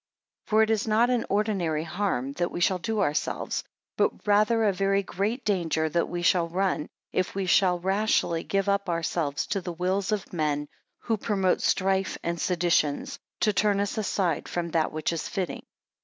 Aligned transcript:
8 0.47 0.49
For 0.49 0.61
it 0.63 0.71
is 0.71 0.87
not 0.87 1.11
an 1.11 1.27
ordinary 1.29 1.83
harm 1.83 2.31
that 2.33 2.49
we 2.49 2.59
shall 2.59 2.79
do 2.79 3.01
ourselves, 3.01 3.63
but 3.97 4.25
rather 4.25 4.63
a 4.63 4.73
very 4.73 5.03
great 5.03 5.45
danger 5.45 5.87
that 5.89 6.09
we 6.09 6.23
shall 6.23 6.47
run, 6.49 6.87
if 7.13 7.35
we 7.35 7.45
shall 7.45 7.77
rashly 7.77 8.43
give 8.43 8.67
up 8.67 8.89
ourselves 8.89 9.45
to 9.45 9.61
the 9.61 9.73
wills 9.73 10.11
of 10.11 10.33
men, 10.33 10.67
who 11.01 11.17
promote 11.17 11.61
strife 11.61 12.17
and 12.23 12.41
seditions, 12.41 13.19
to 13.41 13.53
turn 13.53 13.79
us 13.79 13.95
aside 13.95 14.49
from 14.49 14.71
that 14.71 14.91
which 14.91 15.13
is 15.13 15.27
fitting. 15.29 15.61